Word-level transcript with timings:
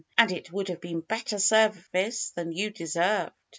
^^And 0.17 0.31
it 0.31 0.51
would 0.51 0.69
have 0.69 0.81
been 0.81 1.01
better 1.01 1.37
service 1.37 2.31
than 2.31 2.51
you 2.53 2.71
deserved." 2.71 3.33